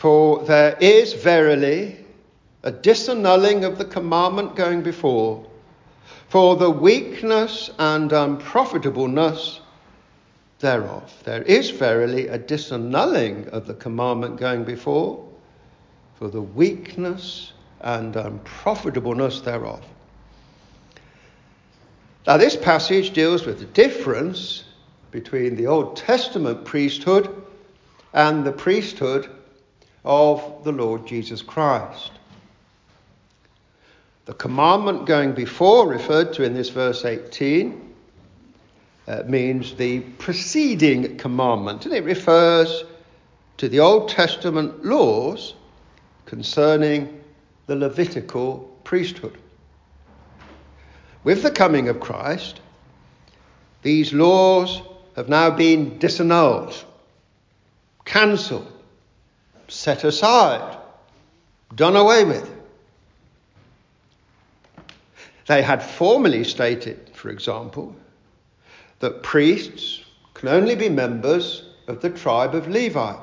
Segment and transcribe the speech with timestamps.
[0.00, 1.94] For there is verily
[2.62, 5.44] a disannulling of the commandment going before,
[6.30, 9.60] for the weakness and unprofitableness
[10.60, 11.12] thereof.
[11.24, 15.22] There is verily a disannulling of the commandment going before,
[16.18, 19.84] for the weakness and unprofitableness thereof.
[22.26, 24.64] Now, this passage deals with the difference
[25.10, 27.28] between the Old Testament priesthood
[28.14, 29.28] and the priesthood
[30.04, 32.12] of the Lord Jesus Christ.
[34.26, 37.94] The commandment going before, referred to in this verse 18,
[39.08, 42.84] uh, means the preceding commandment, and it refers
[43.56, 45.54] to the Old Testament laws
[46.26, 47.22] concerning
[47.66, 49.36] the Levitical priesthood.
[51.24, 52.60] With the coming of Christ,
[53.82, 54.80] these laws
[55.16, 56.84] have now been disannulled,
[58.04, 58.79] cancelled,
[59.70, 60.78] set aside,
[61.74, 62.50] done away with.
[65.46, 67.94] They had formerly stated, for example,
[69.00, 73.16] that priests can only be members of the tribe of Levi.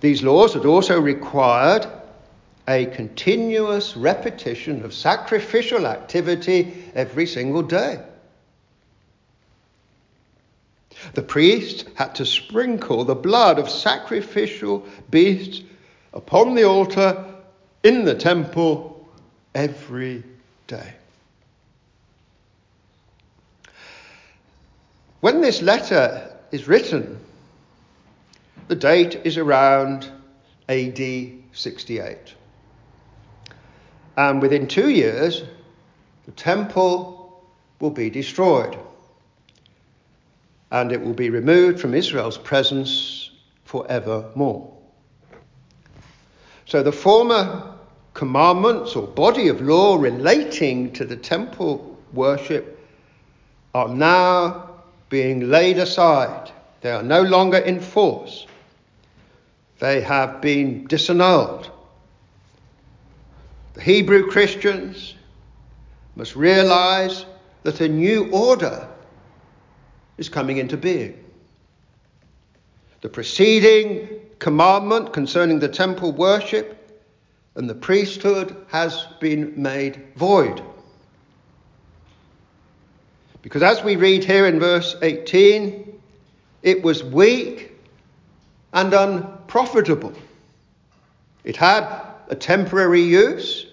[0.00, 1.86] These laws had also required
[2.68, 8.00] a continuous repetition of sacrificial activity every single day.
[11.14, 15.62] The priest had to sprinkle the blood of sacrificial beasts
[16.12, 17.24] upon the altar
[17.82, 19.08] in the temple
[19.54, 20.22] every
[20.66, 20.94] day.
[25.20, 27.18] When this letter is written,
[28.68, 30.10] the date is around
[30.68, 31.00] AD
[31.52, 32.34] 68.
[34.16, 35.42] And within two years,
[36.26, 37.42] the temple
[37.80, 38.76] will be destroyed.
[40.72, 43.30] And it will be removed from Israel's presence
[43.64, 44.72] forevermore.
[46.64, 47.74] So the former
[48.14, 52.80] commandments or body of law relating to the temple worship
[53.74, 54.70] are now
[55.10, 56.50] being laid aside.
[56.80, 58.46] They are no longer in force.
[59.78, 61.68] They have been disannulled.
[63.74, 65.16] The Hebrew Christians
[66.16, 67.26] must realize
[67.62, 68.88] that a new order
[70.18, 71.22] is coming into being.
[73.00, 74.08] The preceding
[74.38, 76.78] commandment concerning the temple worship
[77.54, 80.62] and the priesthood has been made void.
[83.42, 86.00] Because as we read here in verse 18,
[86.62, 87.72] it was weak
[88.72, 90.12] and unprofitable.
[91.44, 91.88] It had
[92.28, 93.66] a temporary use,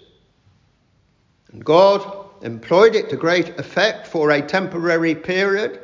[1.51, 2.03] and God
[2.41, 5.79] employed it to great effect for a temporary period.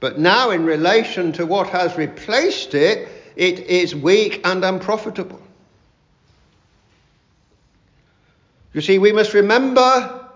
[0.00, 5.40] But now, in relation to what has replaced it, it is weak and unprofitable.
[8.72, 10.26] You see, we must remember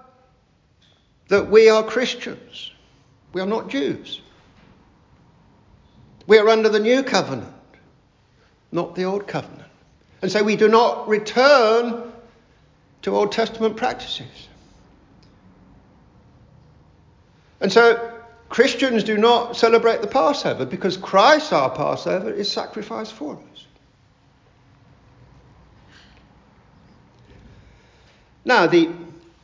[1.28, 2.72] that we are Christians.
[3.32, 4.20] We are not Jews.
[6.26, 7.52] We are under the new covenant,
[8.70, 9.70] not the old covenant.
[10.20, 12.12] And so we do not return
[13.02, 14.48] to Old Testament practices.
[17.60, 18.13] And so
[18.48, 23.66] Christians do not celebrate the Passover because Christ, our Passover, is sacrificed for us.
[28.44, 28.90] Now, the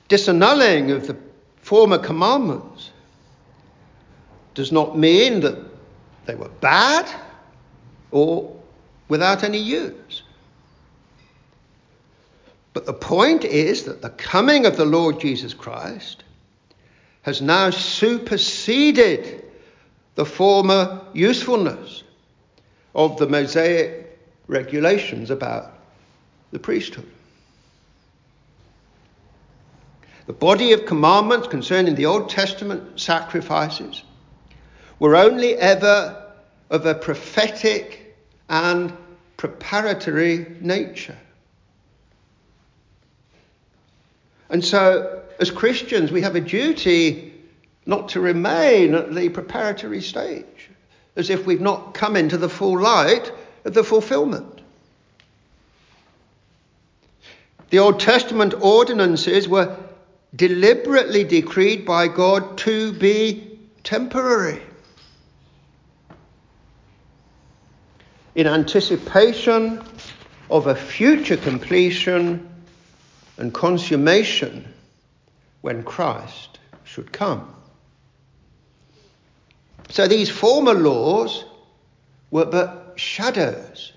[0.08, 1.16] disannulling of the
[1.56, 2.90] former commandments
[4.54, 5.58] does not mean that
[6.26, 7.10] they were bad
[8.10, 8.54] or
[9.08, 10.22] without any use.
[12.72, 16.22] But the point is that the coming of the Lord Jesus Christ
[17.22, 19.44] has now superseded
[20.14, 22.02] the former usefulness
[22.94, 25.72] of the Mosaic regulations about
[26.50, 27.08] the priesthood.
[30.26, 34.02] The body of commandments concerning the Old Testament sacrifices
[34.98, 36.32] were only ever
[36.70, 38.16] of a prophetic
[38.48, 38.92] and
[39.36, 41.16] preparatory nature.
[44.50, 47.32] And so, as Christians, we have a duty
[47.86, 50.70] not to remain at the preparatory stage,
[51.16, 53.32] as if we've not come into the full light
[53.64, 54.60] of the fulfillment.
[57.70, 59.76] The Old Testament ordinances were
[60.34, 64.60] deliberately decreed by God to be temporary.
[68.34, 69.82] In anticipation
[70.50, 72.49] of a future completion
[73.40, 74.68] and consummation
[75.62, 77.54] when Christ should come.
[79.88, 81.44] So these former laws
[82.30, 83.92] were but shadows,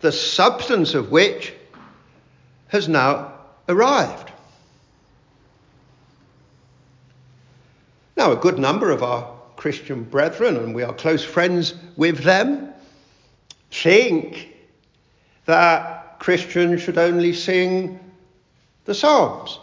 [0.00, 1.52] the substance of which
[2.68, 3.34] has now
[3.68, 4.32] arrived.
[8.16, 12.72] Now, a good number of our Christian brethren, and we are close friends with them,
[13.70, 14.48] think
[15.44, 15.97] that
[16.28, 17.98] Christians should only sing
[18.84, 19.58] the Psalms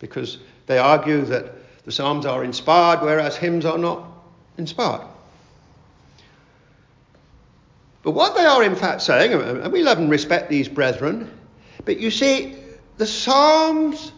[0.00, 4.04] because they argue that the Psalms are inspired, whereas hymns are not
[4.58, 5.06] inspired.
[8.02, 11.30] But what they are in fact saying, and we love and respect these brethren,
[11.84, 12.56] but you see,
[12.96, 14.10] the Psalms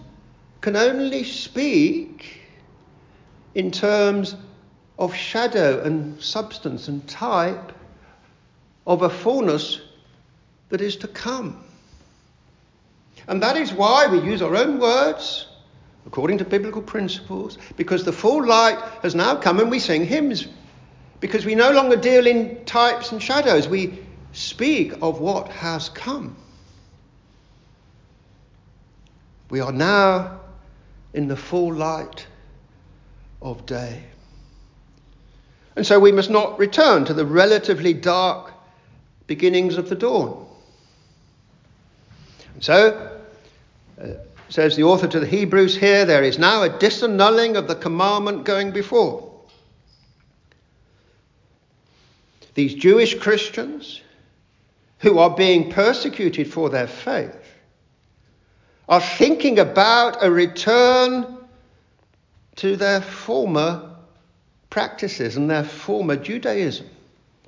[0.62, 2.40] can only speak
[3.54, 4.34] in terms
[4.98, 7.72] of shadow and substance and type
[8.86, 9.82] of a fullness
[10.68, 11.62] that is to come.
[13.26, 15.46] And that is why we use our own words
[16.06, 20.46] according to biblical principles, because the full light has now come and we sing hymns.
[21.20, 23.98] Because we no longer deal in types and shadows, we
[24.32, 26.36] speak of what has come.
[29.48, 30.40] We are now
[31.14, 32.26] in the full light
[33.40, 34.02] of day.
[35.76, 38.52] And so we must not return to the relatively dark
[39.26, 40.46] beginnings of the dawn.
[42.60, 43.20] So,
[44.00, 44.06] uh,
[44.48, 48.44] says the author to the Hebrews here, there is now a disannulling of the commandment
[48.44, 49.32] going before.
[52.54, 54.00] These Jewish Christians
[55.00, 57.36] who are being persecuted for their faith
[58.88, 61.36] are thinking about a return
[62.56, 63.96] to their former
[64.70, 66.88] practices and their former Judaism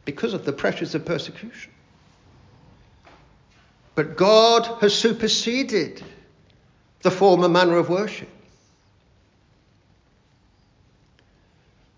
[0.04, 1.72] because of the pressures of persecution.
[3.96, 6.04] But God has superseded
[7.00, 8.28] the former manner of worship.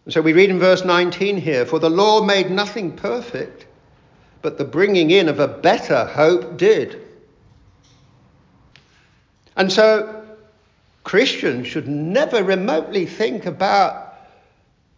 [0.04, 3.66] And so we read in verse 19 here For the law made nothing perfect,
[4.40, 7.04] but the bringing in of a better hope did.
[9.56, 10.24] And so
[11.02, 14.14] Christians should never remotely think about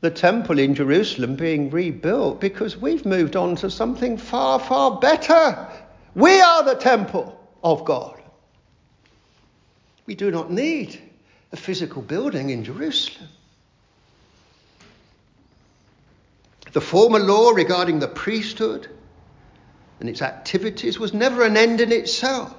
[0.03, 5.67] the temple in Jerusalem being rebuilt because we've moved on to something far, far better.
[6.15, 8.21] We are the temple of God.
[10.07, 11.01] We do not need
[11.53, 13.29] a physical building in Jerusalem.
[16.73, 18.89] The former law regarding the priesthood
[19.99, 22.55] and its activities was never an end in itself,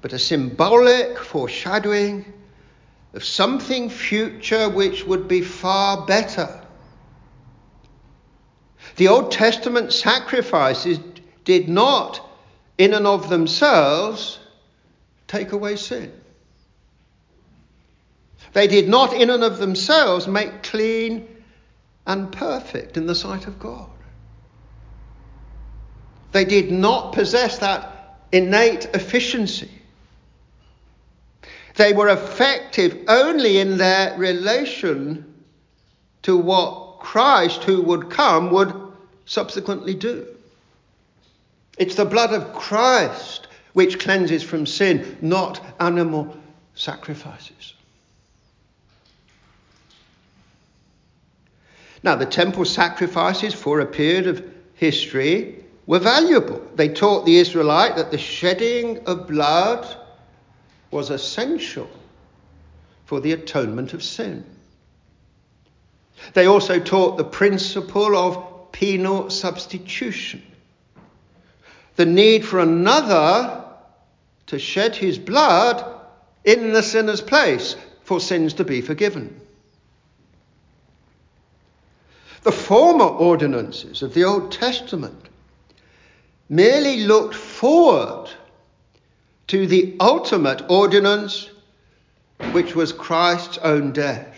[0.00, 2.32] but a symbolic foreshadowing
[3.14, 6.64] of something future which would be far better.
[8.96, 10.98] The Old Testament sacrifices
[11.44, 12.20] did not,
[12.78, 14.38] in and of themselves,
[15.26, 16.12] take away sin.
[18.52, 21.28] They did not, in and of themselves, make clean
[22.06, 23.88] and perfect in the sight of God.
[26.32, 29.70] They did not possess that innate efficiency.
[31.76, 35.44] They were effective only in their relation
[36.22, 38.74] to what Christ, who would come, would
[39.24, 40.26] subsequently do.
[41.80, 46.36] It's the blood of Christ which cleanses from sin, not animal
[46.74, 47.72] sacrifices.
[52.02, 54.44] Now, the temple sacrifices for a period of
[54.74, 56.60] history were valuable.
[56.74, 59.86] They taught the Israelite that the shedding of blood
[60.90, 61.88] was essential
[63.06, 64.44] for the atonement of sin.
[66.34, 70.42] They also taught the principle of penal substitution,
[72.00, 73.62] the need for another
[74.46, 75.84] to shed his blood
[76.44, 79.38] in the sinner's place for sins to be forgiven.
[82.42, 85.28] The former ordinances of the Old Testament
[86.48, 88.30] merely looked forward
[89.48, 91.50] to the ultimate ordinance,
[92.52, 94.34] which was Christ's own death.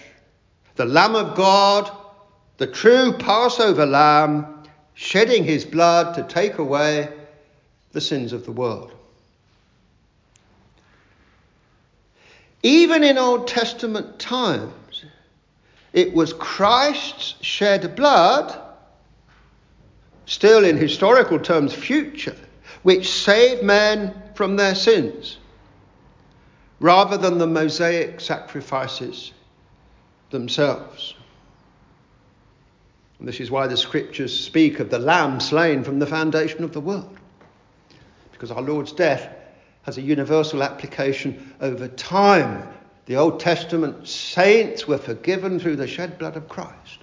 [0.74, 1.88] The Lamb of God,
[2.56, 4.64] the true Passover Lamb,
[4.94, 7.08] shedding his blood to take away
[7.92, 8.92] the sins of the world.
[12.62, 15.04] Even in Old Testament times,
[15.92, 18.58] it was Christ's shed blood,
[20.26, 22.36] still in historical terms future,
[22.82, 25.38] which saved men from their sins,
[26.80, 29.32] rather than the Mosaic sacrifices
[30.30, 31.14] themselves.
[33.18, 36.72] And this is why the scriptures speak of the lamb slain from the foundation of
[36.72, 37.18] the world
[38.42, 39.32] because our Lord's death
[39.82, 42.68] has a universal application over time.
[43.06, 46.98] The Old Testament saints were forgiven through the shed blood of Christ.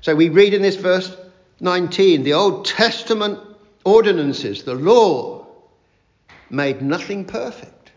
[0.00, 1.16] So we read in this verse
[1.58, 3.40] 19 the Old Testament
[3.84, 5.44] ordinances, the law,
[6.50, 7.90] made nothing perfect.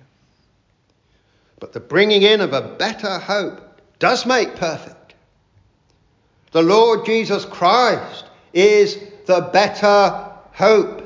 [1.59, 4.98] But the bringing in of a better hope does make perfect.
[6.51, 11.05] The Lord Jesus Christ is the better hope.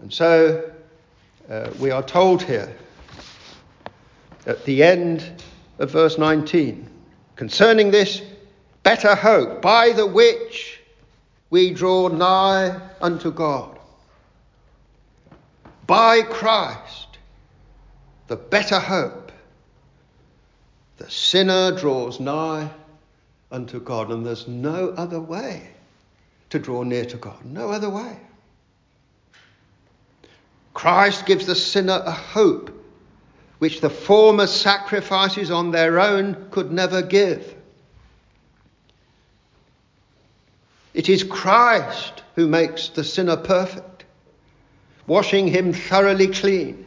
[0.00, 0.72] And so
[1.48, 2.74] uh, we are told here
[4.46, 5.42] at the end
[5.78, 6.88] of verse 19
[7.36, 8.20] concerning this
[8.82, 10.80] better hope by the which
[11.50, 13.78] we draw nigh unto God.
[15.86, 17.18] By Christ,
[18.26, 19.21] the better hope,
[21.02, 22.70] the sinner draws nigh
[23.50, 25.68] unto God, and there's no other way
[26.50, 27.44] to draw near to God.
[27.44, 28.16] No other way.
[30.74, 32.70] Christ gives the sinner a hope
[33.58, 37.52] which the former sacrifices on their own could never give.
[40.94, 44.04] It is Christ who makes the sinner perfect,
[45.08, 46.86] washing him thoroughly clean.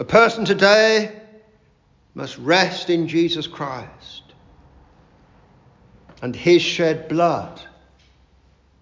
[0.00, 1.21] A person today
[2.14, 4.22] must rest in Jesus Christ
[6.20, 7.60] and his shed blood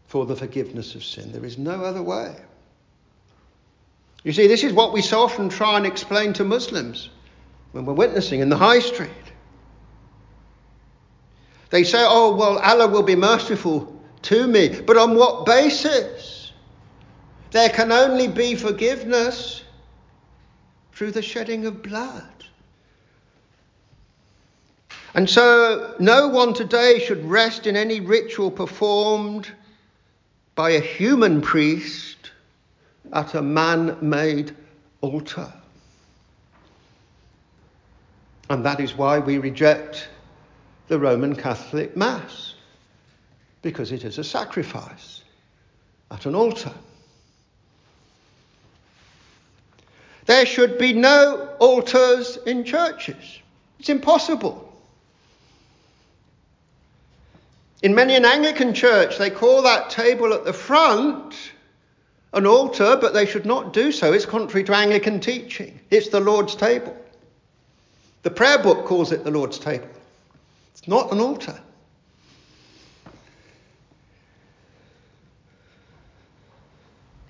[0.07, 1.33] for the forgiveness of sin.
[1.33, 2.35] There is no other way.
[4.25, 7.09] You see, this is what we so often try and explain to Muslims
[7.73, 9.11] when we're witnessing in the high street.
[11.71, 14.81] They say, oh, well, Allah will be merciful to me.
[14.81, 16.53] But on what basis?
[17.53, 19.63] There can only be forgiveness
[20.93, 22.45] through the shedding of blood.
[25.15, 29.51] And so, no one today should rest in any ritual performed
[30.55, 32.31] by a human priest
[33.13, 34.55] at a man made
[35.01, 35.53] altar.
[38.51, 40.09] And that is why we reject
[40.89, 42.55] the Roman Catholic Mass,
[43.63, 45.23] because it is a sacrifice
[46.11, 46.75] at an altar.
[50.27, 53.41] There should be no altars in churches.
[53.79, 54.70] It's impossible.
[57.83, 61.53] In many an Anglican church, they call that table at the front
[62.33, 64.13] an altar, but they should not do so.
[64.13, 65.81] It's contrary to Anglican teaching.
[65.91, 66.97] It's the Lord's table.
[68.23, 69.89] The prayer book calls it the Lord's table.
[70.73, 71.59] It's not an altar.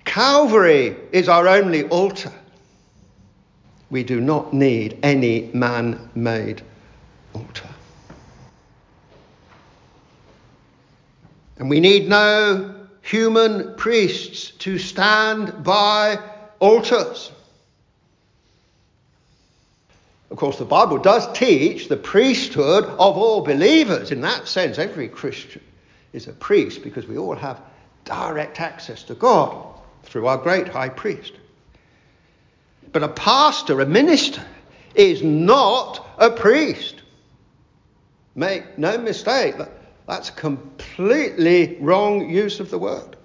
[0.05, 2.33] Calvary is our only altar.
[3.89, 6.61] We do not need any man made
[7.33, 7.70] altar.
[11.61, 16.17] And we need no human priests to stand by
[16.59, 17.31] altars.
[20.31, 24.11] Of course, the Bible does teach the priesthood of all believers.
[24.11, 25.61] In that sense, every Christian
[26.13, 27.61] is a priest because we all have
[28.05, 29.63] direct access to God
[30.01, 31.33] through our great high priest.
[32.91, 34.43] But a pastor, a minister,
[34.95, 36.95] is not a priest.
[38.33, 39.53] Make no mistake,
[40.11, 43.15] that's completely wrong use of the word.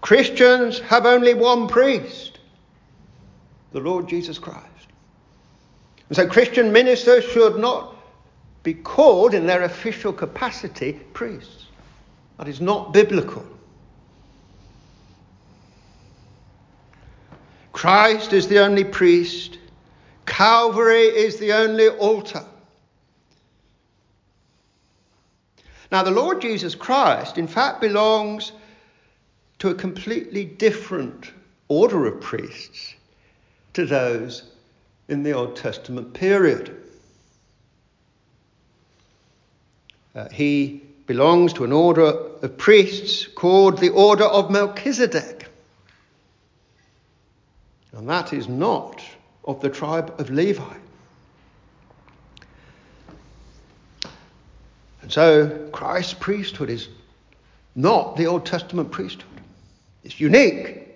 [0.00, 2.38] Christians have only one priest,
[3.72, 4.86] the Lord Jesus Christ.
[6.08, 7.96] And so Christian ministers should not
[8.62, 11.66] be called in their official capacity priests.
[12.38, 13.44] That is not biblical.
[17.72, 19.58] Christ is the only priest.
[20.24, 22.44] Calvary is the only altar.
[25.92, 28.52] Now, the Lord Jesus Christ, in fact, belongs
[29.58, 31.30] to a completely different
[31.68, 32.94] order of priests
[33.74, 34.50] to those
[35.08, 36.74] in the Old Testament period.
[40.14, 45.46] Uh, he belongs to an order of priests called the Order of Melchizedek.
[47.92, 49.02] And that is not
[49.44, 50.81] of the tribe of Levi.
[55.02, 56.88] And so Christ's priesthood is
[57.74, 59.26] not the Old Testament priesthood,
[60.04, 60.88] it's unique.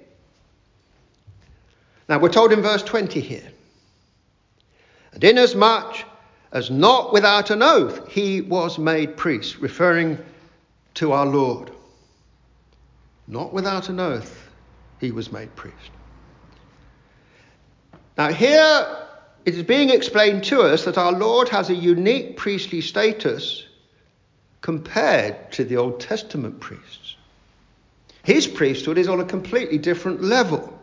[2.08, 3.48] Now we're told in verse 20 here,
[5.12, 6.04] and inasmuch
[6.52, 10.18] as not without an oath he was made priest, referring
[10.94, 11.72] to our Lord.
[13.26, 14.48] Not without an oath
[15.00, 15.90] he was made priest.
[18.16, 18.96] Now, here
[19.44, 23.65] it is being explained to us that our Lord has a unique priestly status
[24.66, 27.14] compared to the Old Testament priests.
[28.24, 30.76] His priesthood is on a completely different level.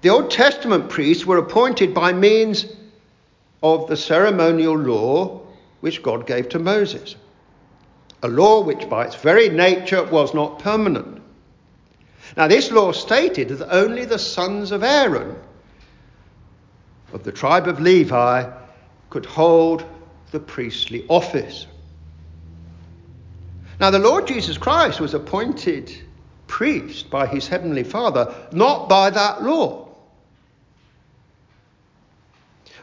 [0.00, 2.64] The Old Testament priests were appointed by means
[3.62, 5.42] of the ceremonial law
[5.82, 7.16] which God gave to Moses.
[8.22, 11.20] A law which, by its very nature, was not permanent.
[12.34, 15.36] Now, this law stated that only the sons of Aaron,
[17.12, 18.50] of the tribe of Levi,
[19.10, 19.84] could hold
[20.30, 21.66] the priestly office.
[23.80, 25.90] Now, the Lord Jesus Christ was appointed
[26.46, 29.90] priest by his heavenly Father, not by that law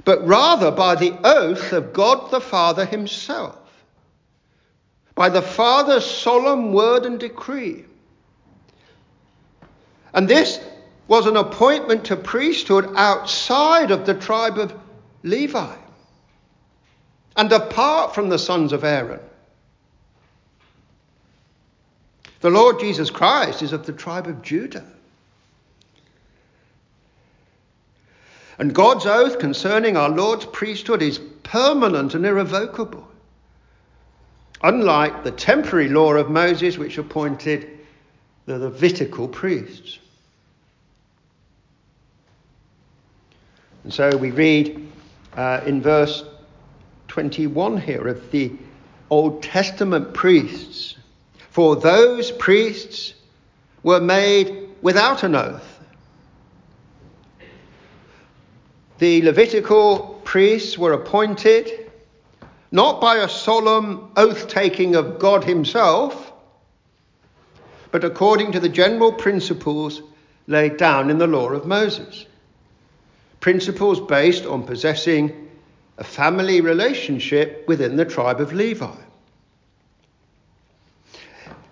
[0.08, 3.58] but rather by the oath of God the Father himself,
[5.16, 7.84] by the Father's solemn word and decree.
[10.13, 10.62] And this
[11.10, 14.74] was an appointment to priesthood outside of the tribe of
[15.24, 15.75] Levi
[17.36, 19.20] and apart from the sons of Aaron.
[22.41, 24.86] The Lord Jesus Christ is of the tribe of Judah.
[28.60, 33.08] And God's oath concerning our Lord's priesthood is permanent and irrevocable.
[34.63, 37.70] Unlike the temporary law of Moses, which appointed
[38.48, 40.00] the Levitical priests.
[43.84, 44.89] And so we read
[45.36, 46.24] uh, in verse
[47.10, 48.51] 21 here of the
[49.10, 50.96] Old Testament priests.
[51.58, 53.16] For those priests
[53.82, 55.80] were made without an oath
[59.00, 61.90] The Levitical priests were appointed
[62.72, 66.32] not by a solemn oath taking of God Himself,
[67.90, 70.04] but according to the general principles
[70.46, 72.28] laid down in the law of Moses.
[73.40, 75.50] Principles based on possessing
[75.98, 79.07] a family relationship within the tribe of Levi.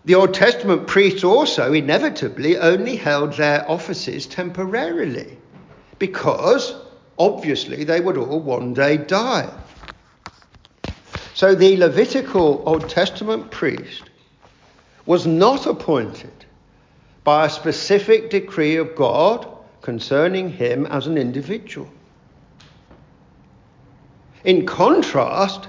[0.05, 5.39] The Old Testament priests also inevitably only held their offices temporarily
[5.97, 6.75] because
[7.17, 9.51] obviously they would all one day die.
[11.33, 14.11] So the Levitical Old Testament priest
[15.07, 16.45] was not appointed
[17.23, 19.47] by a specific decree of God
[19.81, 21.89] concerning him as an individual.
[24.43, 25.67] In contrast,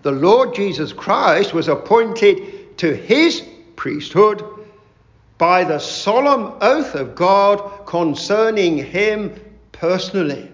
[0.00, 3.40] the Lord Jesus Christ was appointed to his
[3.76, 4.42] priesthood
[5.38, 9.40] by the solemn oath of God concerning him
[9.70, 10.50] personally.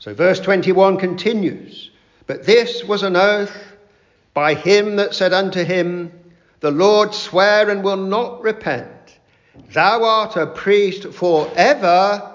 [0.00, 1.92] So verse 21 continues
[2.26, 3.56] But this was an oath
[4.34, 6.10] by him that said unto him,
[6.58, 9.16] The Lord swear and will not repent.
[9.72, 12.34] Thou art a priest forever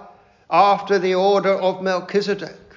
[0.50, 2.69] after the order of Melchizedek.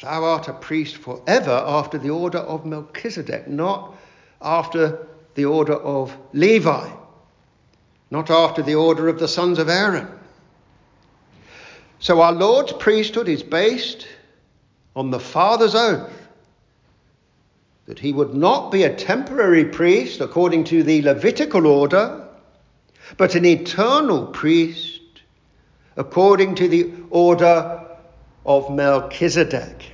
[0.00, 3.96] Thou art a priest forever after the order of Melchizedek, not
[4.40, 6.88] after the order of Levi,
[8.10, 10.06] not after the order of the sons of Aaron.
[11.98, 14.06] So our Lord's priesthood is based
[14.94, 16.12] on the Father's oath
[17.86, 22.28] that he would not be a temporary priest according to the Levitical order,
[23.16, 25.00] but an eternal priest
[25.96, 27.87] according to the order
[28.48, 29.92] of Melchizedek.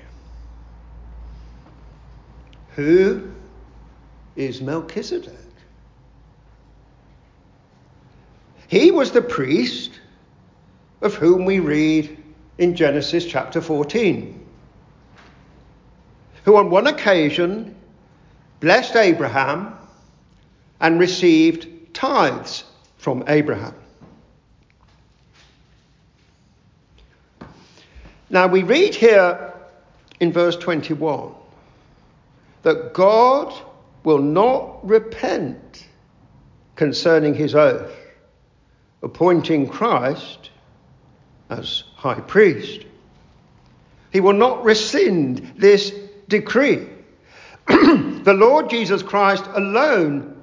[2.76, 3.32] Who
[4.36, 5.32] is Melchizedek?
[8.68, 9.98] He was the priest
[11.02, 12.16] of whom we read
[12.56, 14.46] in Genesis chapter 14,
[16.44, 17.74] who on one occasion
[18.60, 19.74] blessed Abraham
[20.80, 22.62] and received tithes
[22.98, 23.74] from Abraham.
[28.30, 29.52] Now we read here
[30.20, 31.32] in verse 21
[32.62, 33.52] that God
[34.04, 35.86] will not repent
[36.76, 37.92] concerning his oath,
[39.02, 40.50] appointing Christ
[41.50, 42.86] as high priest.
[44.12, 45.92] He will not rescind this
[46.28, 46.88] decree.
[47.66, 50.42] the Lord Jesus Christ alone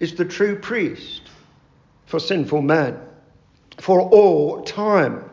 [0.00, 1.22] is the true priest
[2.06, 2.98] for sinful men
[3.78, 5.28] for all time.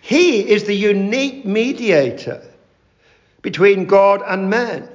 [0.00, 2.42] He is the unique mediator
[3.42, 4.88] between God and man.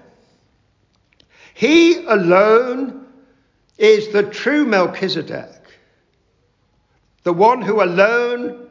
[1.53, 3.05] He alone
[3.77, 5.49] is the true Melchizedek,
[7.23, 8.69] the one who alone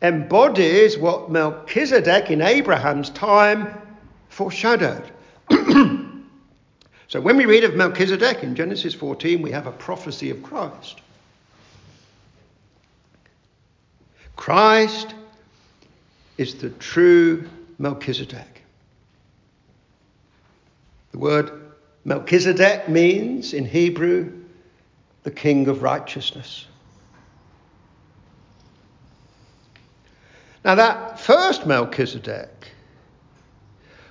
[0.00, 3.74] embodies what Melchizedek in Abraham's time
[4.28, 5.10] foreshadowed.
[7.08, 11.00] so when we read of Melchizedek in Genesis 14, we have a prophecy of Christ.
[14.36, 15.14] Christ
[16.38, 17.48] is the true
[17.78, 18.62] Melchizedek.
[21.12, 21.50] The word
[22.04, 24.32] Melchizedek means in Hebrew
[25.24, 26.66] the King of righteousness.
[30.64, 32.72] Now, that first Melchizedek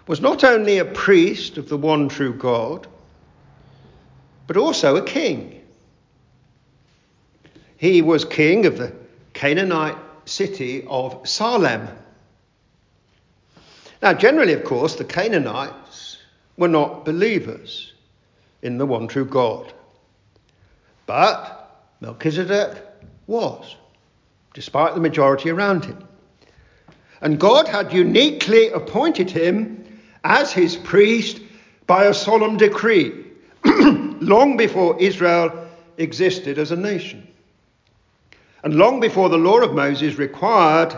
[0.07, 2.87] was not only a priest of the one true God,
[4.47, 5.61] but also a king.
[7.75, 8.93] He was king of the
[9.33, 11.87] Canaanite city of Salem.
[14.01, 16.17] Now, generally, of course, the Canaanites
[16.57, 17.93] were not believers
[18.61, 19.73] in the one true God.
[21.05, 22.83] But Melchizedek
[23.25, 23.75] was,
[24.53, 26.03] despite the majority around him.
[27.21, 31.41] And God had uniquely appointed him as his priest
[31.87, 33.25] by a solemn decree,
[33.65, 37.27] long before Israel existed as a nation.
[38.63, 40.95] And long before the law of Moses required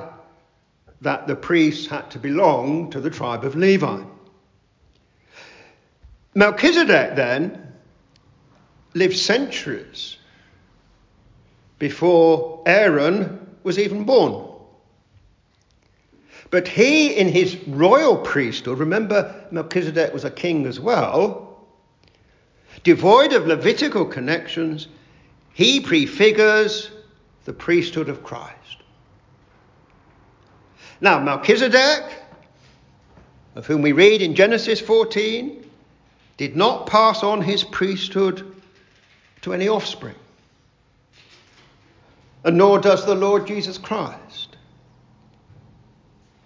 [1.01, 4.01] that the priests had to belong to the tribe of Levi.
[6.35, 7.73] Melchizedek then
[8.93, 10.17] lived centuries
[11.79, 14.45] before Aaron was even born.
[16.51, 21.65] But he, in his royal priesthood, remember Melchizedek was a king as well,
[22.83, 24.87] devoid of Levitical connections,
[25.53, 26.89] he prefigures
[27.45, 28.78] the priesthood of Christ.
[31.01, 32.03] Now, Melchizedek,
[33.55, 35.65] of whom we read in Genesis 14,
[36.37, 38.55] did not pass on his priesthood
[39.41, 40.15] to any offspring,
[42.43, 44.57] and nor does the Lord Jesus Christ,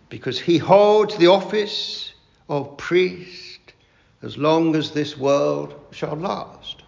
[0.09, 2.13] because he holds the office
[2.47, 3.73] of priest
[4.21, 6.83] as long as this world shall last.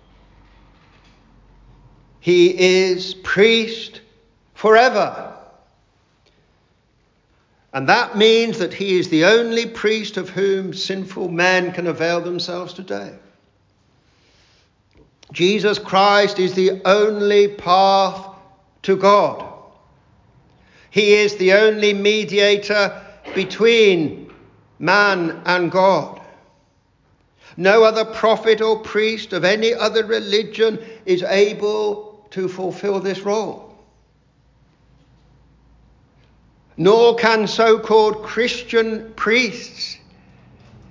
[2.19, 4.01] He is priest
[4.53, 5.34] forever.
[7.75, 12.21] And that means that he is the only priest of whom sinful men can avail
[12.21, 13.13] themselves today.
[15.33, 18.29] Jesus Christ is the only path
[18.83, 19.45] to God.
[20.89, 24.33] He is the only mediator between
[24.79, 26.21] man and God.
[27.57, 33.64] No other prophet or priest of any other religion is able to fulfill this role.
[36.77, 39.97] Nor can so called Christian priests,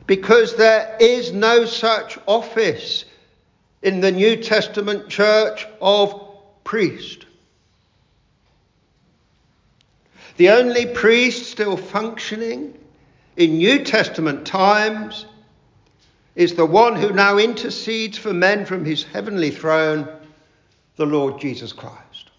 [0.07, 3.05] because there is no such office
[3.83, 6.29] in the New Testament church of
[6.65, 7.27] priest.
[10.37, 12.77] The only priest still functioning
[13.37, 15.27] in New Testament times
[16.35, 20.09] is the one who now intercedes for men from his heavenly throne,
[20.97, 22.31] the Lord Jesus Christ.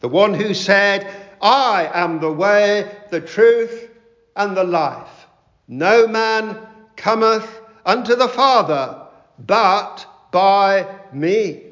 [0.00, 3.90] The one who said, I am the way, the truth,
[4.34, 5.26] and the life.
[5.68, 6.58] No man
[6.96, 9.02] cometh unto the Father
[9.38, 11.62] but by me.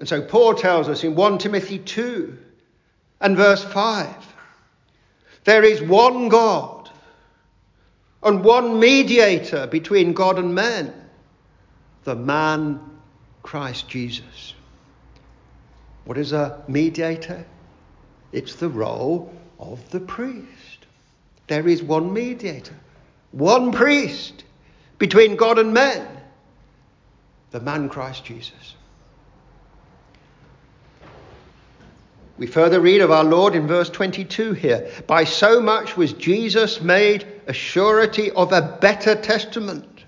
[0.00, 2.36] And so Paul tells us in 1 Timothy 2
[3.20, 4.34] and verse 5
[5.44, 6.90] there is one God
[8.22, 10.92] and one mediator between God and men,
[12.04, 12.80] the man
[13.42, 14.52] Christ Jesus.
[16.08, 17.44] What is a mediator?
[18.32, 20.86] It's the role of the priest.
[21.48, 22.76] There is one mediator,
[23.32, 24.42] one priest
[24.96, 26.08] between God and men,
[27.50, 28.74] the man Christ Jesus.
[32.38, 34.90] We further read of our Lord in verse 22 here.
[35.06, 40.04] By so much was Jesus made a surety of a better testament.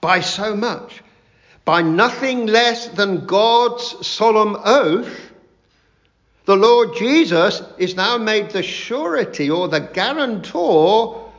[0.00, 1.02] By so much
[1.64, 5.32] by nothing less than God's solemn oath,
[6.44, 11.30] the Lord Jesus is now made the surety or the guarantor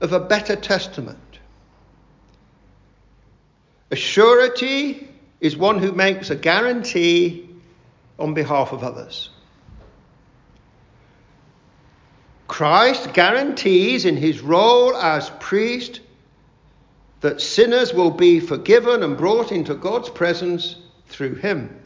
[0.00, 1.18] of a better testament.
[3.90, 5.08] A surety
[5.40, 7.48] is one who makes a guarantee
[8.18, 9.30] on behalf of others.
[12.48, 16.00] Christ guarantees in his role as priest
[17.20, 20.76] that sinners will be forgiven and brought into God's presence
[21.06, 21.80] through him.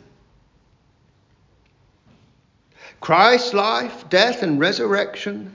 [3.01, 5.55] Christ's life, death, and resurrection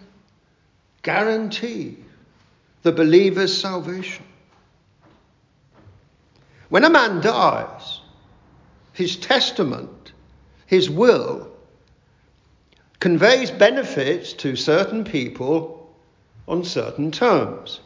[1.03, 1.97] guarantee
[2.81, 4.25] the believer's salvation.
[6.69, 8.01] When a man dies,
[8.93, 10.13] his testament,
[10.65, 11.51] his will,
[12.99, 15.95] conveys benefits to certain people
[16.47, 17.79] on certain terms.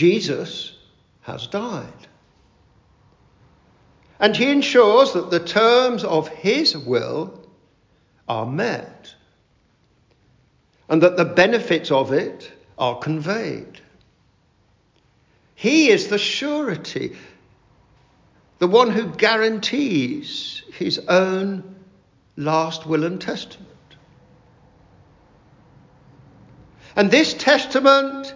[0.00, 0.72] Jesus
[1.20, 2.06] has died.
[4.18, 7.46] And he ensures that the terms of his will
[8.26, 9.14] are met
[10.88, 13.78] and that the benefits of it are conveyed.
[15.54, 17.14] He is the surety,
[18.58, 21.76] the one who guarantees his own
[22.38, 23.68] last will and testament.
[26.96, 28.34] And this testament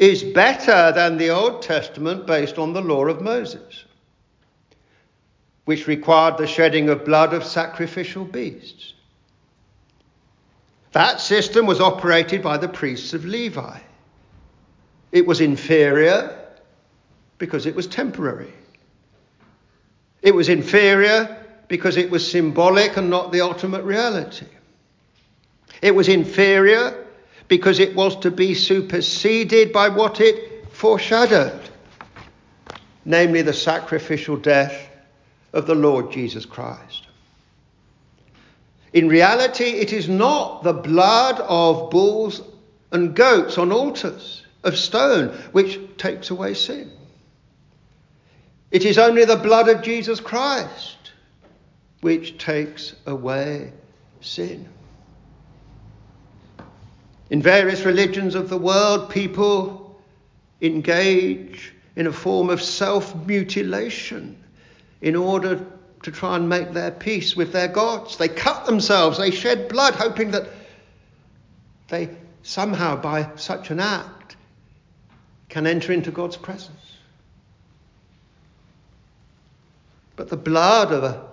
[0.00, 3.84] is better than the Old Testament based on the law of Moses,
[5.66, 8.94] which required the shedding of blood of sacrificial beasts.
[10.92, 13.78] That system was operated by the priests of Levi.
[15.12, 16.46] It was inferior
[17.36, 18.54] because it was temporary.
[20.22, 24.46] It was inferior because it was symbolic and not the ultimate reality.
[25.82, 27.06] It was inferior
[27.50, 31.68] because it was to be superseded by what it foreshadowed,
[33.04, 34.88] namely the sacrificial death
[35.52, 37.08] of the Lord Jesus Christ.
[38.92, 42.40] In reality, it is not the blood of bulls
[42.92, 46.92] and goats on altars of stone which takes away sin.
[48.70, 50.98] It is only the blood of Jesus Christ
[52.00, 53.72] which takes away
[54.20, 54.68] sin.
[57.30, 60.00] In various religions of the world, people
[60.60, 64.36] engage in a form of self mutilation
[65.00, 65.64] in order
[66.02, 68.16] to try and make their peace with their gods.
[68.16, 70.48] They cut themselves, they shed blood, hoping that
[71.88, 72.10] they
[72.42, 74.36] somehow, by such an act,
[75.48, 76.76] can enter into God's presence.
[80.16, 81.28] But the blood of a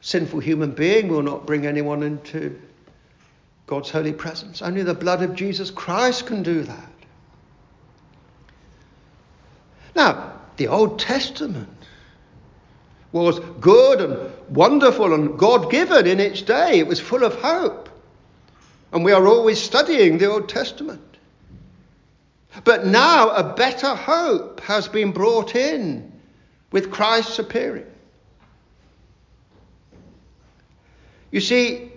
[0.00, 2.60] sinful human being will not bring anyone into
[3.68, 4.62] God's holy presence.
[4.62, 6.92] Only the blood of Jesus Christ can do that.
[9.94, 11.68] Now, the Old Testament
[13.12, 16.78] was good and wonderful and God given in its day.
[16.78, 17.90] It was full of hope.
[18.90, 21.02] And we are always studying the Old Testament.
[22.64, 26.10] But now a better hope has been brought in
[26.72, 27.86] with Christ's appearing.
[31.30, 31.87] You see,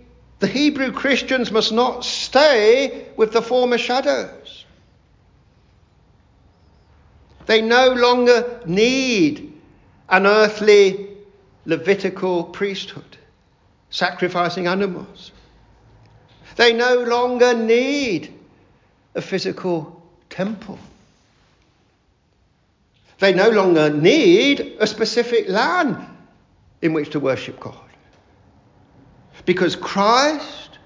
[0.41, 4.65] the Hebrew Christians must not stay with the former shadows.
[7.45, 9.53] They no longer need
[10.09, 11.07] an earthly
[11.63, 13.17] Levitical priesthood,
[13.91, 15.31] sacrificing animals.
[16.55, 18.33] They no longer need
[19.13, 20.01] a physical
[20.31, 20.79] temple.
[23.19, 26.03] They no longer need a specific land
[26.81, 27.90] in which to worship God.
[29.45, 30.77] Because Christ,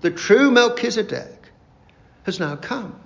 [0.00, 1.50] the true Melchizedek,
[2.24, 2.98] has now come.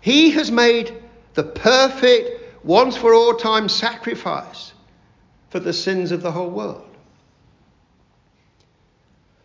[0.00, 0.94] He has made
[1.34, 4.72] the perfect, once for all time sacrifice
[5.50, 6.82] for the sins of the whole world.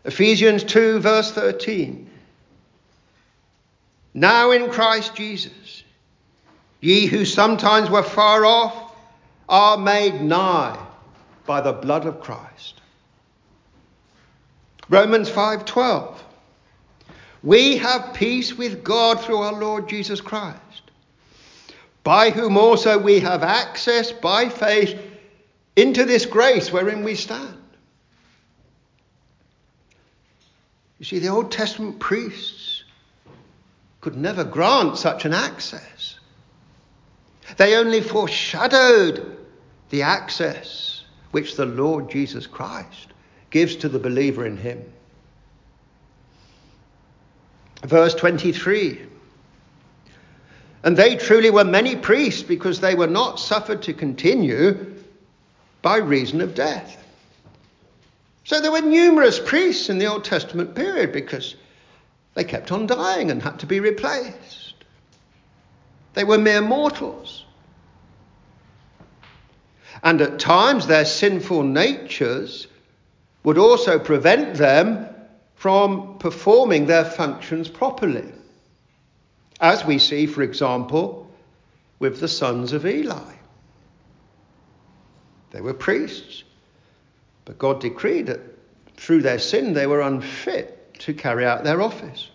[0.04, 2.10] Ephesians 2, verse 13.
[4.14, 5.84] Now in Christ Jesus,
[6.80, 8.94] ye who sometimes were far off
[9.48, 10.78] are made nigh
[11.46, 12.81] by the blood of Christ.
[14.92, 16.18] Romans 5:12
[17.42, 20.58] We have peace with God through our Lord Jesus Christ
[22.04, 25.00] by whom also we have access by faith
[25.76, 27.56] into this grace wherein we stand.
[30.98, 32.84] You see, the Old Testament priests
[34.02, 36.18] could never grant such an access.
[37.56, 39.38] They only foreshadowed
[39.88, 43.11] the access which the Lord Jesus Christ
[43.52, 44.82] gives to the believer in him.
[47.84, 49.00] Verse 23
[50.82, 54.94] And they truly were many priests because they were not suffered to continue
[55.82, 56.98] by reason of death.
[58.44, 61.54] So there were numerous priests in the Old Testament period because
[62.34, 64.74] they kept on dying and had to be replaced.
[66.14, 67.44] They were mere mortals.
[70.02, 72.66] And at times their sinful natures
[73.44, 75.08] would also prevent them
[75.54, 78.30] from performing their functions properly.
[79.60, 81.30] As we see, for example,
[81.98, 83.34] with the sons of Eli.
[85.50, 86.42] They were priests,
[87.44, 88.40] but God decreed that
[88.96, 92.28] through their sin they were unfit to carry out their office.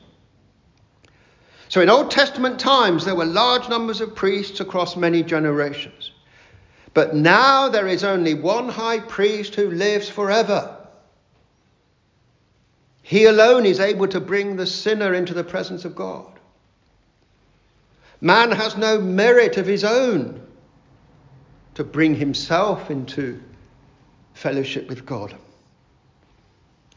[1.69, 6.11] So in Old Testament times, there were large numbers of priests across many generations.
[6.93, 10.76] But now there is only one high priest who lives forever
[13.07, 16.27] he alone is able to bring the sinner into the presence of God.
[18.19, 20.41] Man has no merit of his own
[21.75, 23.41] to bring himself into
[24.33, 25.33] fellowship with God.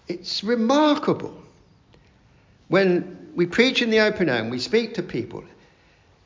[0.09, 1.41] It's remarkable
[2.67, 5.45] when we preach in the open air and we speak to people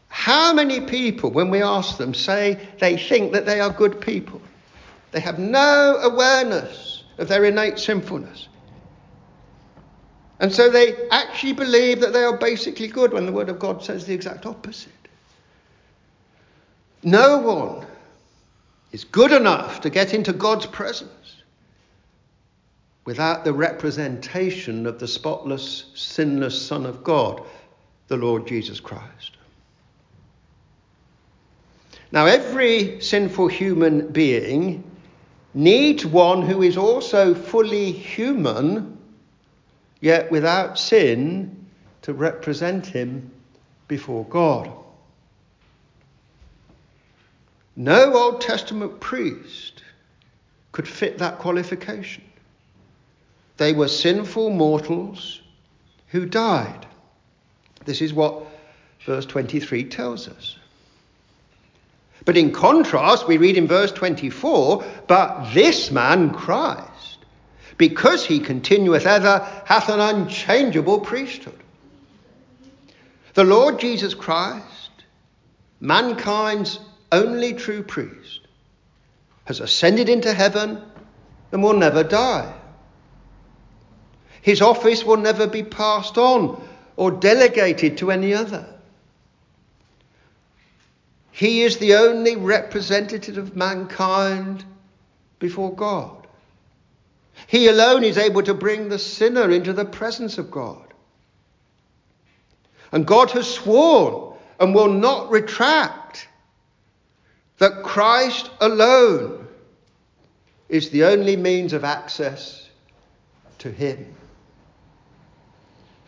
[0.08, 4.40] How many people, when we ask them, say they think that they are good people?
[5.10, 8.48] They have no awareness of their innate sinfulness.
[10.44, 13.82] And so they actually believe that they are basically good when the Word of God
[13.82, 14.92] says the exact opposite.
[17.02, 17.86] No one
[18.92, 21.36] is good enough to get into God's presence
[23.06, 27.42] without the representation of the spotless, sinless Son of God,
[28.08, 29.38] the Lord Jesus Christ.
[32.12, 34.84] Now, every sinful human being
[35.54, 38.93] needs one who is also fully human,
[40.04, 41.64] yet without sin,
[42.02, 43.30] to represent him
[43.88, 44.70] before God.
[47.74, 49.82] No Old Testament priest
[50.72, 52.22] could fit that qualification.
[53.56, 55.40] They were sinful mortals
[56.08, 56.86] who died.
[57.86, 58.44] This is what
[59.06, 60.58] verse 23 tells us.
[62.26, 66.93] But in contrast, we read in verse 24, But this man, Christ,
[67.76, 71.58] because he continueth ever, hath an unchangeable priesthood.
[73.34, 74.90] The Lord Jesus Christ,
[75.80, 76.78] mankind's
[77.10, 78.40] only true priest,
[79.44, 80.80] has ascended into heaven
[81.52, 82.52] and will never die.
[84.40, 86.62] His office will never be passed on
[86.96, 88.66] or delegated to any other.
[91.32, 94.64] He is the only representative of mankind
[95.40, 96.23] before God.
[97.46, 100.94] He alone is able to bring the sinner into the presence of God.
[102.92, 106.28] And God has sworn and will not retract
[107.58, 109.48] that Christ alone
[110.68, 112.68] is the only means of access
[113.58, 114.14] to Him.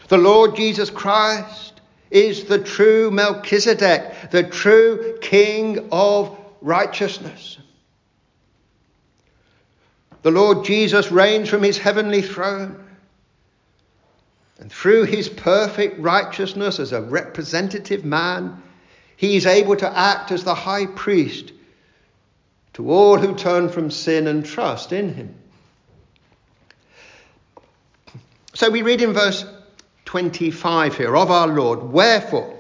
[0.09, 7.59] The Lord Jesus Christ is the true Melchizedek, the true King of righteousness.
[10.27, 12.85] The Lord Jesus reigns from his heavenly throne.
[14.59, 18.61] And through his perfect righteousness as a representative man,
[19.17, 21.53] he is able to act as the high priest
[22.73, 25.33] to all who turn from sin and trust in him.
[28.53, 29.45] So we read in verse
[30.07, 31.85] 25 here of our Lord.
[31.85, 32.53] Wherefore,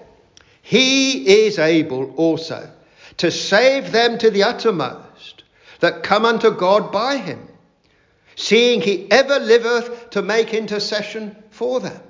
[0.62, 2.70] he is able also
[3.16, 5.42] to save them to the uttermost
[5.81, 7.48] that come unto God by him,
[8.37, 12.01] seeing he ever liveth to make intercession for them.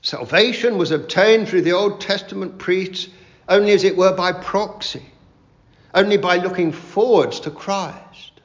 [0.00, 3.08] Salvation was obtained through the Old Testament priests
[3.48, 5.04] only as it were by proxy,
[5.94, 8.40] only by looking forwards to Christ.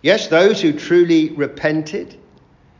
[0.00, 2.16] Yes, those who truly repented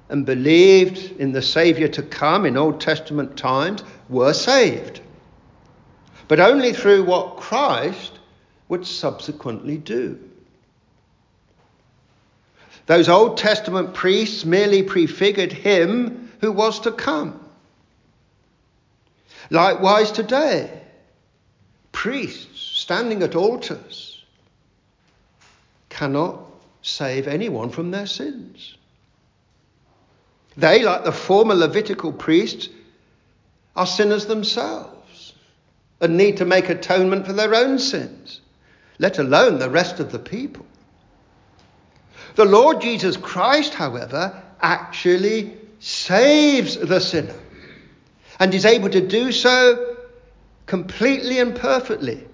[0.09, 5.01] and believed in the Saviour to come in Old Testament times were saved,
[6.29, 8.20] but only through what Christ
[8.71, 10.19] would subsequently do.
[12.87, 17.39] Those Old Testament priests merely prefigured him who was to come.
[19.51, 20.81] Likewise, today,
[21.93, 24.25] priests standing at altars
[25.89, 26.41] cannot
[26.83, 28.77] save anyone from their sins.
[30.57, 32.69] They, like the former Levitical priests,
[33.77, 35.35] are sinners themselves
[36.01, 38.41] and need to make atonement for their own sins,
[39.01, 40.65] let alone the rest of the people.
[42.37, 47.35] The Lord Jesus Christ, however, actually saves the sinner
[48.39, 49.97] and is able to do so
[50.67, 52.25] completely and perfectly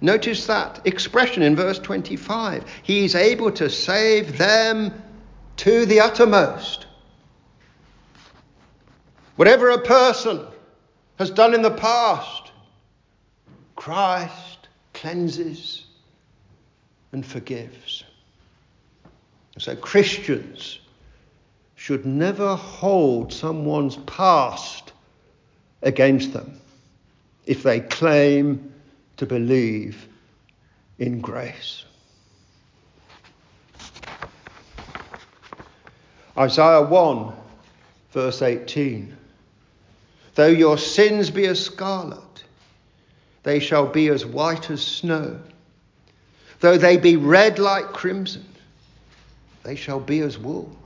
[0.00, 2.64] Notice that expression in verse 25.
[2.82, 4.92] He is able to save them
[5.58, 6.86] to the uttermost.
[9.36, 10.46] Whatever a person
[11.18, 12.52] has done in the past,
[13.74, 14.55] Christ
[14.96, 15.84] cleanses
[17.12, 18.02] and forgives.
[19.58, 20.80] So Christians
[21.74, 24.92] should never hold someone's past
[25.82, 26.60] against them
[27.44, 28.72] if they claim
[29.18, 30.08] to believe
[30.98, 31.84] in grace.
[36.38, 37.32] Isaiah 1,
[38.12, 39.16] verse 18.
[40.34, 42.25] Though your sins be as scarlet,
[43.46, 45.40] they shall be as white as snow.
[46.60, 48.44] Though they be red like crimson,
[49.62, 50.76] they shall be as wool.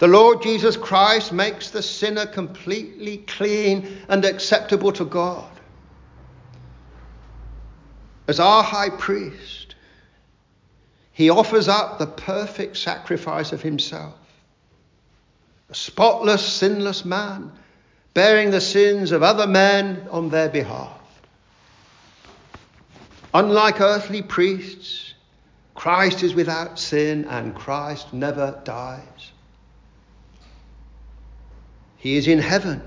[0.00, 5.50] The Lord Jesus Christ makes the sinner completely clean and acceptable to God
[8.30, 9.74] as our high priest,
[11.10, 14.14] he offers up the perfect sacrifice of himself.
[15.68, 17.50] a spotless, sinless man,
[18.14, 20.98] bearing the sins of other men on their behalf.
[23.32, 25.14] Unlike earthly priests,
[25.74, 29.30] Christ is without sin and Christ never dies.
[31.96, 32.82] He is in heaven,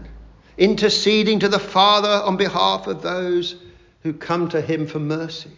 [0.57, 3.55] interceding to the Father on behalf of those
[4.01, 5.51] who come to him for mercy.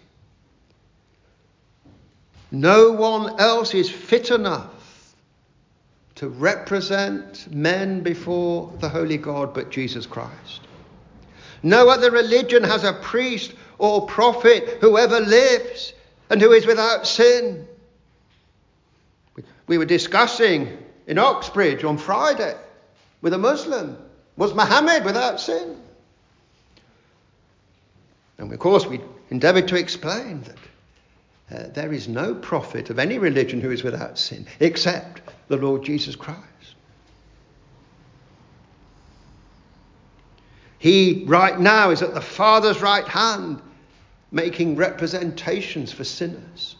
[2.52, 4.75] No one else is fit enough
[6.16, 10.62] to represent men before the Holy God but Jesus Christ.
[11.62, 15.94] No other religion has a priest or prophet who ever lives
[16.30, 17.68] and who is without sin.
[19.68, 22.56] We were discussing in Uxbridge on Friday
[23.22, 23.98] with a Muslim
[24.38, 25.78] was Muhammad without sin?
[28.38, 29.00] And of course, we
[29.30, 30.58] endeavoured to explain that
[31.52, 35.84] uh, there is no prophet of any religion who is without sin except the Lord
[35.84, 36.42] Jesus Christ.
[40.78, 43.62] He, right now, is at the Father's right hand,
[44.32, 46.76] making representations for sinners.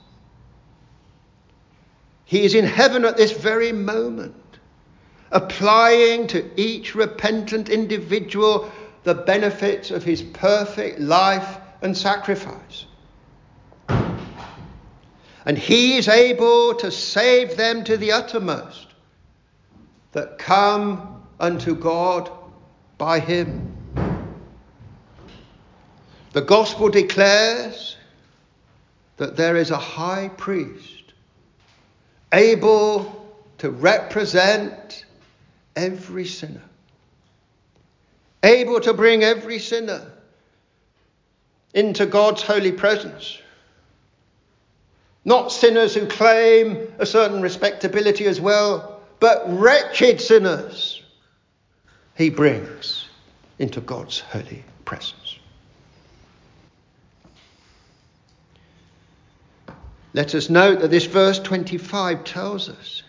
[2.26, 4.36] He is in heaven at this very moment,
[5.32, 8.72] applying to each repentant individual
[9.04, 12.86] the benefits of his perfect life and sacrifice.
[15.46, 18.88] And he is able to save them to the uttermost
[20.12, 22.32] that come unto God
[22.98, 23.72] by him.
[26.34, 27.96] The gospel declares
[29.18, 31.14] that there is a high priest
[32.34, 35.06] able to represent
[35.76, 36.64] every sinner,
[38.44, 40.12] able to bring every sinner
[41.74, 43.38] into God's holy presence.
[45.26, 51.02] Not sinners who claim a certain respectability as well, but wretched sinners
[52.16, 53.10] he brings
[53.60, 55.40] into God's holy presence.
[60.14, 63.04] Let us note that this verse 25 tells us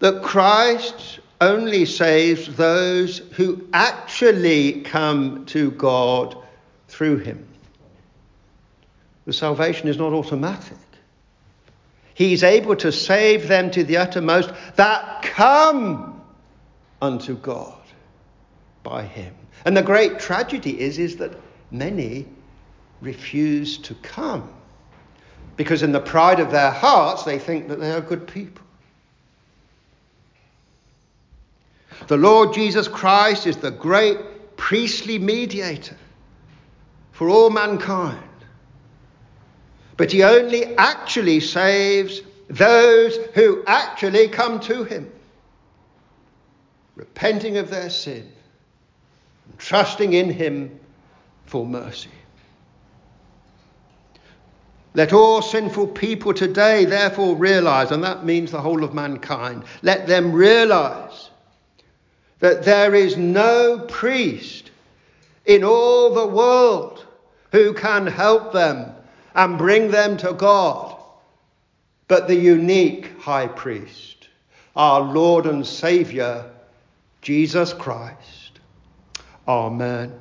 [0.00, 6.36] that Christ only saves those who actually come to God
[6.88, 7.46] through him.
[9.26, 10.78] The salvation is not automatic.
[12.14, 16.22] He's able to save them to the uttermost that come
[17.02, 17.78] unto God
[18.82, 19.34] by him.
[19.66, 21.32] And the great tragedy is, is that
[21.70, 22.26] many
[23.02, 24.48] refuse to come
[25.56, 28.64] because in the pride of their hearts they think that they are good people.
[32.08, 35.96] The Lord Jesus Christ is the great priestly mediator
[37.12, 38.25] for all mankind.
[39.96, 45.10] But he only actually saves those who actually come to him,
[46.94, 48.30] repenting of their sin
[49.48, 50.78] and trusting in him
[51.46, 52.10] for mercy.
[54.94, 60.06] Let all sinful people today therefore realize, and that means the whole of mankind, let
[60.06, 61.30] them realize
[62.38, 64.70] that there is no priest
[65.44, 67.04] in all the world
[67.52, 68.95] who can help them
[69.36, 70.96] and bring them to God,
[72.08, 74.28] but the unique high priest,
[74.74, 76.46] our Lord and Saviour,
[77.20, 78.60] Jesus Christ.
[79.46, 80.12] Amen.